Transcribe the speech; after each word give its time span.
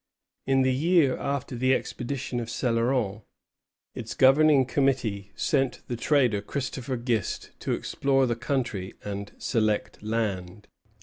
In 0.47 0.63
the 0.63 0.73
year 0.73 1.15
after 1.17 1.55
the 1.55 1.75
expedition 1.75 2.39
of 2.39 2.47
Céloron, 2.47 3.21
its 3.93 4.15
governing 4.15 4.65
committee 4.65 5.31
sent 5.35 5.83
the 5.87 5.95
trader 5.95 6.41
Christopher 6.41 6.97
Gist 6.97 7.51
to 7.59 7.73
explore 7.73 8.25
the 8.25 8.35
country 8.35 8.95
and 9.05 9.31
select 9.37 10.01
land. 10.01 10.67